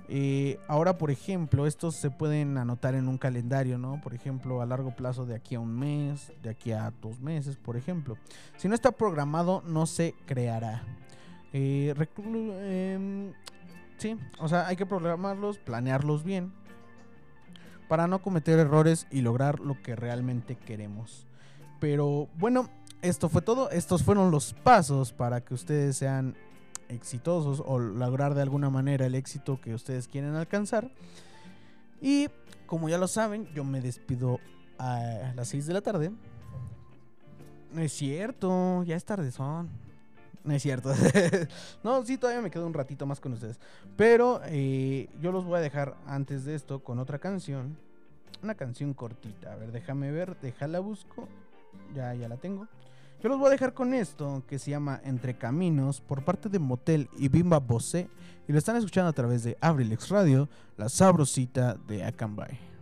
[0.09, 4.03] Eh, ahora, por ejemplo, estos se pueden anotar en un calendario, ¿no?
[4.03, 7.57] Por ejemplo, a largo plazo de aquí a un mes, de aquí a dos meses,
[7.57, 8.19] por ejemplo.
[8.59, 10.83] Si no está programado, no se creará.
[11.55, 11.95] Eh,
[12.61, 13.33] em,
[13.97, 16.53] sí, o sea, hay que programarlos, planearlos bien
[17.89, 21.27] para no cometer errores y lograr lo que realmente queremos.
[21.81, 22.69] Pero bueno,
[23.03, 23.71] esto fue todo.
[23.71, 26.37] Estos fueron los pasos para que ustedes sean
[26.89, 30.91] exitosos o lograr de alguna manera el éxito que ustedes quieren alcanzar.
[32.01, 32.29] Y
[32.67, 34.41] como ya lo saben, yo me despido
[34.79, 36.13] a las 6 de la tarde.
[37.73, 39.69] No es cierto, ya es tarde son.
[40.49, 40.93] No es cierto.
[41.83, 43.59] no, sí, todavía me quedo un ratito más con ustedes.
[43.97, 47.77] Pero eh, yo los voy a dejar antes de esto con otra canción.
[48.43, 49.55] Una canción cortita.
[49.55, 51.29] A ver, déjame ver, déjala busco.
[51.95, 52.69] Ya, ya la tengo.
[53.23, 56.59] Yo los voy a dejar con esto que se llama Entre Caminos por parte de
[56.59, 58.11] Motel y Bimba Bosé.
[58.47, 62.74] Y lo están escuchando a través de Abrilex Radio, la sabrosita de Acambay.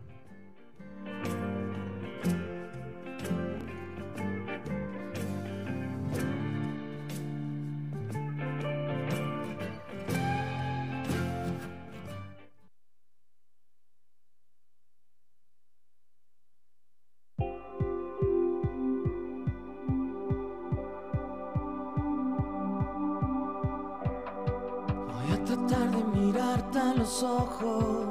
[27.23, 28.02] Ojos.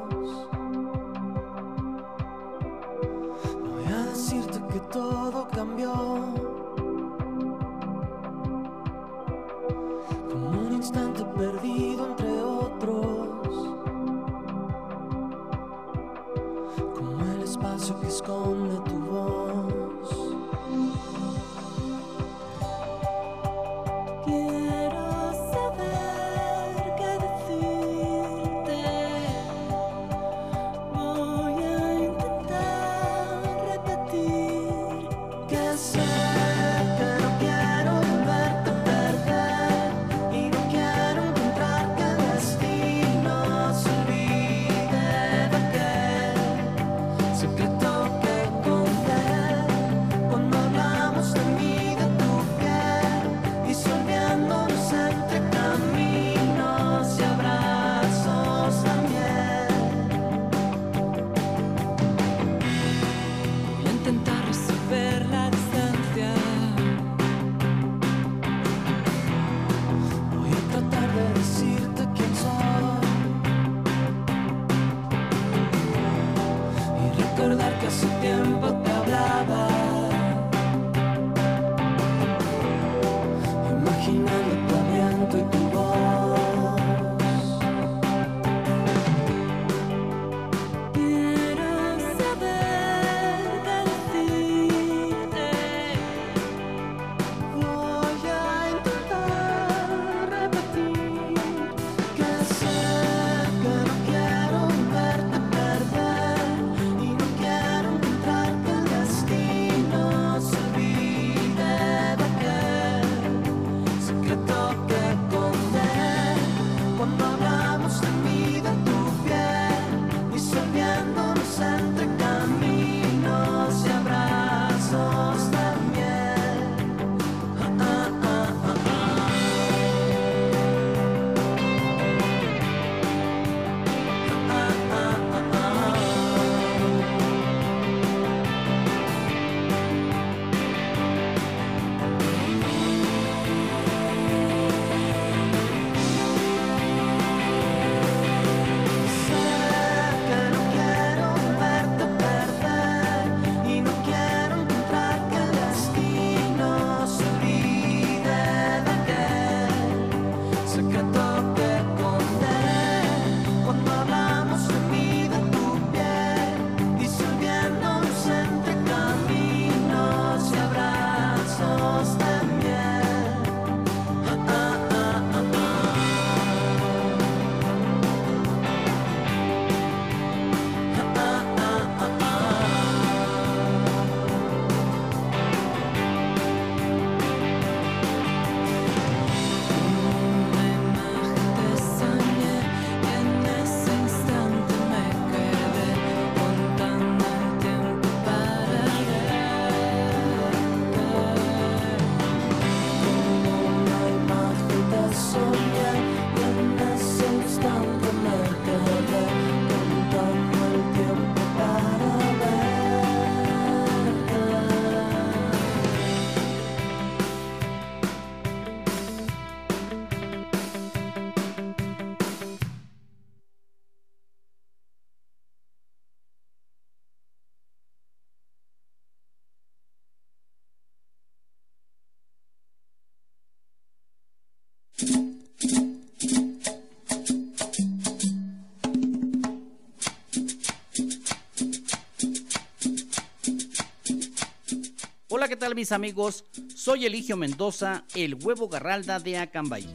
[245.52, 246.46] ¿Qué tal mis amigos?
[246.74, 249.86] Soy Eligio Mendoza, el huevo garralda de Acambay.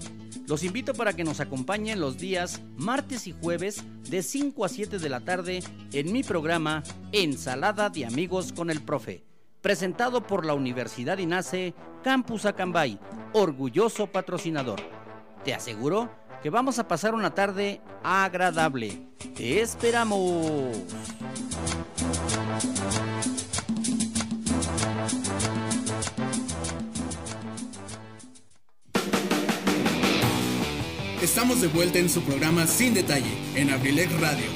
[0.47, 4.99] Los invito para que nos acompañen los días martes y jueves de 5 a 7
[4.99, 5.63] de la tarde
[5.95, 9.25] en mi programa Ensalada de Amigos con el Profe,
[9.63, 11.73] presentado por la Universidad INACE
[12.05, 13.01] Campus Acambay,
[13.33, 14.83] orgulloso patrocinador.
[15.43, 16.11] Te aseguro
[16.43, 19.09] que vamos a pasar una tarde agradable.
[19.35, 20.77] ¡Te esperamos!
[31.27, 34.47] Estamos de vuelta en su programa Sin Detalle en Abrilec Radio.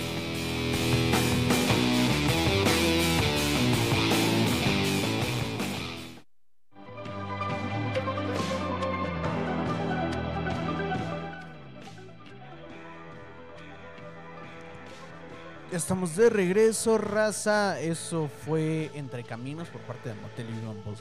[15.73, 17.81] Estamos de regreso, raza.
[17.81, 20.47] Eso fue Entre Caminos por parte de Motel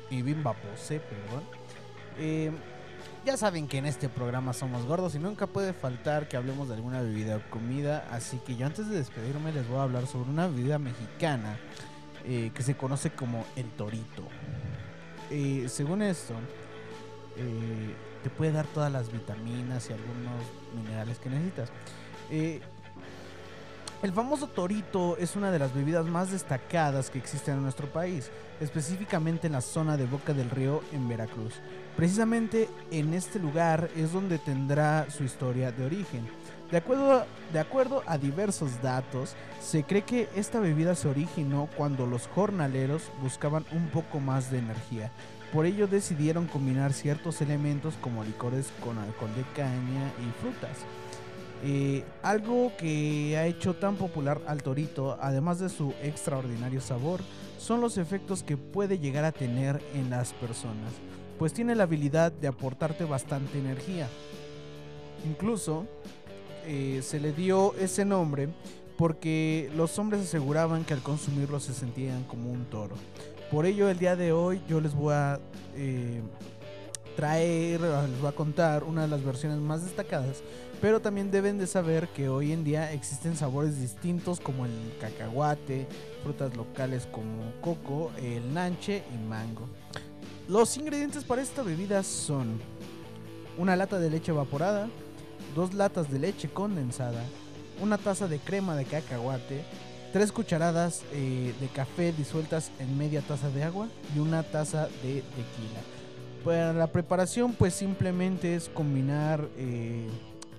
[0.09, 1.43] y Bimba Pose, perdón.
[2.17, 2.51] Eh,
[3.29, 6.73] ya saben que en este programa somos gordos y nunca puede faltar que hablemos de
[6.73, 8.07] alguna bebida o comida.
[8.09, 11.59] Así que yo antes de despedirme les voy a hablar sobre una bebida mexicana
[12.25, 14.23] eh, que se conoce como el torito.
[15.29, 16.33] Eh, según esto,
[17.37, 20.41] eh, te puede dar todas las vitaminas y algunos
[20.75, 21.69] minerales que necesitas.
[24.01, 28.31] El famoso torito es una de las bebidas más destacadas que existen en nuestro país,
[28.59, 31.61] específicamente en la zona de Boca del Río en Veracruz.
[31.99, 36.25] Precisamente en este lugar es donde tendrá su historia de origen.
[36.71, 42.05] De acuerdo, de acuerdo a diversos datos, se cree que esta bebida se originó cuando
[42.05, 45.11] los jornaleros buscaban un poco más de energía.
[45.51, 50.77] Por ello decidieron combinar ciertos elementos como licores con alcohol de caña y frutas.
[51.65, 57.19] Eh, algo que ha hecho tan popular al torito, además de su extraordinario sabor,
[57.57, 60.93] son los efectos que puede llegar a tener en las personas,
[61.39, 64.07] pues tiene la habilidad de aportarte bastante energía.
[65.25, 65.87] Incluso
[66.67, 68.49] eh, se le dio ese nombre
[68.97, 72.95] porque los hombres aseguraban que al consumirlo se sentían como un toro.
[73.49, 75.39] Por ello el día de hoy yo les voy a
[75.75, 76.21] eh,
[77.15, 80.43] traer, les voy a contar una de las versiones más destacadas
[80.81, 85.87] pero también deben de saber que hoy en día existen sabores distintos como el cacahuate,
[86.23, 89.67] frutas locales como coco, el nanche y mango.
[90.49, 92.59] Los ingredientes para esta bebida son
[93.59, 94.89] una lata de leche evaporada,
[95.55, 97.23] dos latas de leche condensada,
[97.79, 99.63] una taza de crema de cacahuate,
[100.11, 105.21] tres cucharadas eh, de café disueltas en media taza de agua y una taza de
[105.21, 105.81] tequila.
[106.43, 109.47] Para la preparación pues simplemente es combinar...
[109.55, 110.09] eh,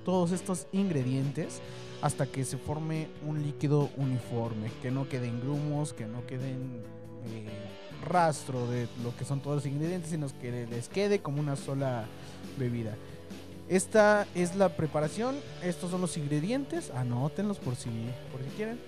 [0.04, 1.60] todos estos ingredientes
[2.02, 6.82] hasta que se forme un líquido uniforme, que no queden grumos, que no queden
[7.26, 7.48] eh,
[8.02, 12.04] rastro de lo que son todos los ingredientes, sino que les quede como una sola
[12.58, 12.96] bebida.
[13.68, 17.88] Esta es la preparación, estos son los ingredientes, anótenlos por si,
[18.32, 18.80] por si quieren.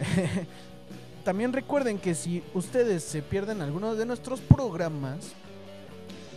[1.24, 5.32] También recuerden que si ustedes se pierden alguno de nuestros programas,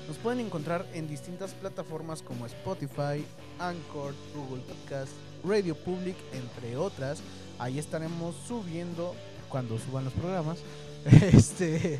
[0.07, 3.25] nos pueden encontrar en distintas plataformas como Spotify,
[3.59, 5.11] Anchor, Google Podcast,
[5.45, 7.21] Radio Public, entre otras.
[7.57, 9.15] Ahí estaremos subiendo
[9.47, 10.57] cuando suban los programas.
[11.33, 11.99] Este,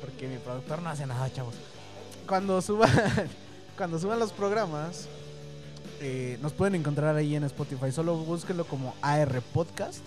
[0.00, 1.54] porque mi productor no hace nada, chavos.
[2.26, 2.90] Cuando suban,
[3.76, 5.08] cuando suban los programas,
[6.00, 7.90] eh, nos pueden encontrar ahí en Spotify.
[7.92, 10.00] Solo búsquenlo como AR Podcast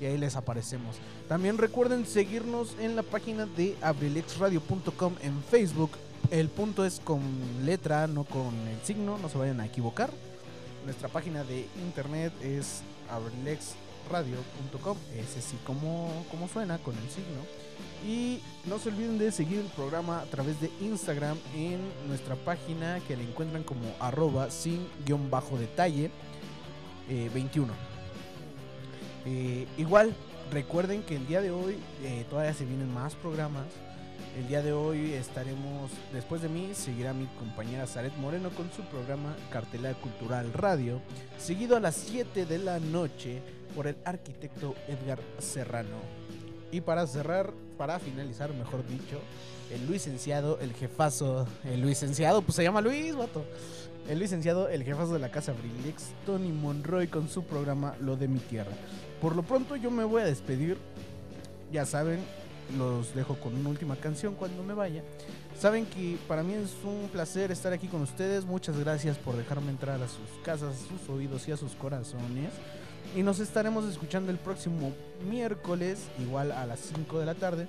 [0.00, 0.96] y ahí les aparecemos.
[1.28, 5.90] También recuerden seguirnos en la página de abrilexradio.com en Facebook.
[6.30, 7.20] El punto es con
[7.64, 10.10] letra, no con el signo, no se vayan a equivocar.
[10.84, 17.65] Nuestra página de internet es abrilexradio.com, ese sí como, como suena con el signo.
[18.04, 23.00] Y no se olviden de seguir el programa a través de Instagram en nuestra página
[23.06, 26.10] que le encuentran como arroba sin guion bajo detalle
[27.08, 27.72] eh, 21.
[29.24, 30.14] Eh, igual,
[30.52, 33.66] recuerden que el día de hoy eh, todavía se vienen más programas.
[34.38, 38.82] El día de hoy estaremos, después de mí, seguirá mi compañera Zaret Moreno con su
[38.82, 41.00] programa Cartelera Cultural Radio,
[41.38, 43.40] seguido a las 7 de la noche
[43.74, 46.25] por el arquitecto Edgar Serrano.
[46.70, 49.20] Y para cerrar, para finalizar, mejor dicho,
[49.72, 53.44] el licenciado, el jefazo, el licenciado, pues se llama Luis, vato.
[54.08, 58.28] El licenciado, el jefazo de la casa Brillex, Tony Monroy, con su programa Lo de
[58.28, 58.70] mi tierra.
[59.20, 60.78] Por lo pronto yo me voy a despedir.
[61.72, 62.20] Ya saben,
[62.78, 65.02] los dejo con una última canción cuando me vaya.
[65.58, 68.44] Saben que para mí es un placer estar aquí con ustedes.
[68.44, 72.50] Muchas gracias por dejarme entrar a sus casas, a sus oídos y a sus corazones.
[73.14, 74.92] Y nos estaremos escuchando el próximo
[75.28, 77.66] miércoles, igual a las 5 de la tarde.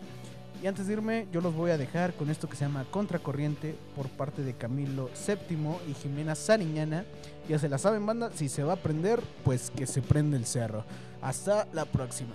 [0.61, 3.75] Y antes de irme, yo los voy a dejar con esto que se llama Contracorriente
[3.95, 7.05] por parte de Camilo VII y Jimena Sariñana.
[7.47, 8.31] Ya se la saben, banda.
[8.33, 10.83] Si se va a prender, pues que se prende el cerro.
[11.21, 12.33] Hasta la próxima.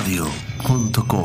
[0.00, 1.19] abrilexradio.com.